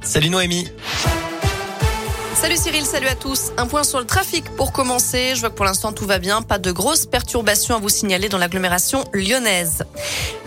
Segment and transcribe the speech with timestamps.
[0.00, 0.68] Salut Noémie.
[2.36, 3.50] Salut Cyril, salut à tous.
[3.56, 5.32] Un point sur le trafic pour commencer.
[5.34, 6.42] Je vois que pour l'instant tout va bien.
[6.42, 9.84] Pas de grosses perturbations à vous signaler dans l'agglomération lyonnaise.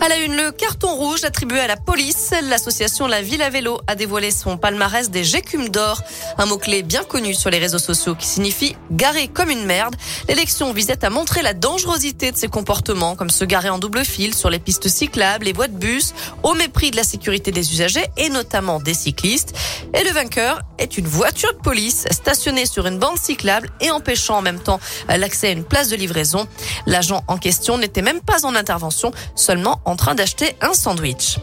[0.00, 2.30] À la une, le carton rouge attribué à la police.
[2.48, 6.00] L'association La Ville à Vélo a dévoilé son palmarès des gécumes d'or.
[6.38, 9.96] Un mot-clé bien connu sur les réseaux sociaux qui signifie garer comme une merde.
[10.28, 14.32] L'élection visait à montrer la dangerosité de ces comportements, comme se garer en double fil
[14.32, 16.14] sur les pistes cyclables, les voies de bus,
[16.44, 19.54] au mépris de la sécurité des usagers et notamment des cyclistes.
[19.92, 24.36] Et le vainqueur est une voiture de police stationné sur une bande cyclable et empêchant
[24.38, 26.46] en même temps l'accès à une place de livraison.
[26.86, 31.38] L'agent en question n'était même pas en intervention, seulement en train d'acheter un sandwich.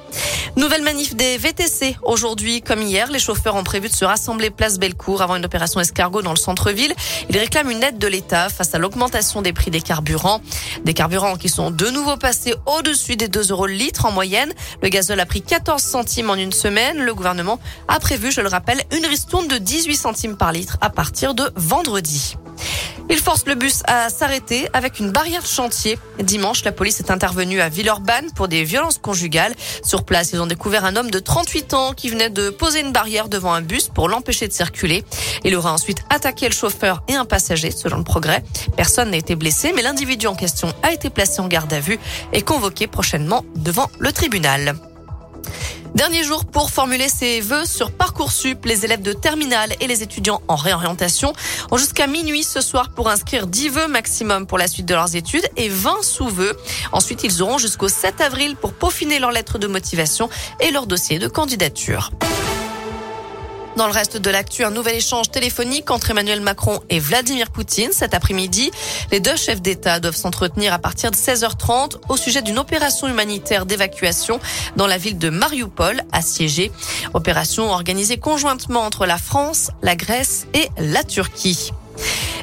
[0.55, 1.97] Nouvelle manif des VTC.
[2.03, 5.79] Aujourd'hui, comme hier, les chauffeurs ont prévu de se rassembler place Bellecour avant une opération
[5.79, 6.93] escargot dans le centre-ville.
[7.29, 10.41] Ils réclament une aide de l'État face à l'augmentation des prix des carburants.
[10.83, 14.51] Des carburants qui sont de nouveau passés au-dessus des 2 euros le litre en moyenne.
[14.81, 16.97] Le gazole a pris 14 centimes en une semaine.
[16.99, 20.89] Le gouvernement a prévu, je le rappelle, une ristourne de 18 centimes par litre à
[20.89, 22.35] partir de vendredi.
[23.09, 25.97] Il force le bus à s'arrêter avec une barrière de chantier.
[26.19, 29.55] Dimanche, la police est intervenue à Villeurbanne pour des violences conjugales.
[29.81, 32.91] Sur place, ils ont découvert un homme de 38 ans qui venait de poser une
[32.91, 35.05] barrière devant un bus pour l'empêcher de circuler.
[35.45, 38.43] Il aura ensuite attaqué le chauffeur et un passager, selon le progrès.
[38.75, 41.99] Personne n'a été blessé, mais l'individu en question a été placé en garde à vue
[42.33, 44.75] et convoqué prochainement devant le tribunal.
[45.97, 48.65] Dernier jour pour formuler ses vœux sur Parcoursup.
[48.65, 51.33] Les élèves de terminale et les étudiants en réorientation
[51.71, 55.15] ont jusqu'à minuit ce soir pour inscrire 10 vœux maximum pour la suite de leurs
[55.15, 56.55] études et 20 sous-vœux.
[56.91, 61.17] Ensuite, ils auront jusqu'au 7 avril pour peaufiner leur lettre de motivation et leur dossier
[61.17, 62.11] de candidature.
[63.77, 67.91] Dans le reste de l'actu, un nouvel échange téléphonique entre Emmanuel Macron et Vladimir Poutine
[67.91, 68.71] cet après-midi.
[69.11, 73.67] Les deux chefs d'État doivent s'entretenir à partir de 16h30 au sujet d'une opération humanitaire
[73.67, 74.39] d'évacuation
[74.77, 76.71] dans la ville de Mariupol, assiégée.
[77.13, 81.71] Opération organisée conjointement entre la France, la Grèce et la Turquie.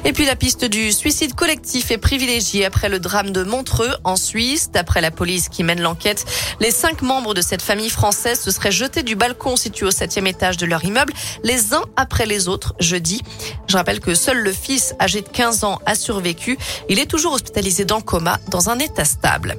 [0.07, 4.15] Et puis la piste du suicide collectif est privilégiée après le drame de Montreux en
[4.15, 4.69] Suisse.
[4.71, 6.25] D'après la police qui mène l'enquête,
[6.59, 10.27] les cinq membres de cette famille française se seraient jetés du balcon situé au septième
[10.27, 11.11] étage de leur immeuble,
[11.43, 13.23] les uns après les autres, jeudi.
[13.67, 16.59] Je rappelle que seul le fils, âgé de 15 ans, a survécu.
[16.87, 19.57] Il est toujours hospitalisé dans le coma, dans un état stable.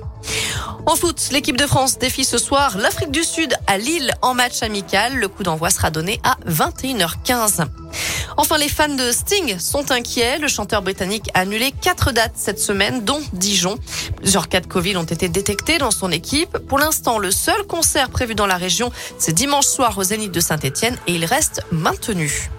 [0.87, 4.63] En foot, l'équipe de France défie ce soir l'Afrique du Sud à Lille en match
[4.63, 5.17] amical.
[5.17, 7.67] Le coup d'envoi sera donné à 21h15.
[8.39, 10.39] Enfin, les fans de Sting sont inquiets.
[10.39, 13.79] Le chanteur britannique a annulé quatre dates cette semaine, dont Dijon.
[14.17, 16.59] Plusieurs cas de Covid ont été détectés dans son équipe.
[16.59, 20.41] Pour l'instant, le seul concert prévu dans la région, c'est dimanche soir au Zénith de
[20.41, 22.51] Saint-Etienne et il reste maintenu.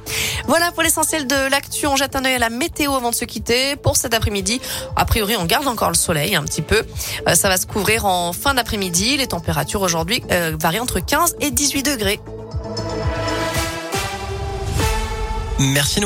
[0.48, 1.88] Voilà pour l'essentiel de l'actu.
[1.88, 3.76] On jette un œil à la météo avant de se quitter.
[3.76, 4.62] Pour cet après-midi,
[4.96, 6.84] a priori, on garde encore le soleil un petit peu.
[7.28, 9.18] Euh, ça va se couvrir en fin d'après-midi.
[9.18, 12.20] Les températures aujourd'hui euh, varient entre 15 et 18 degrés.
[15.60, 16.00] Merci.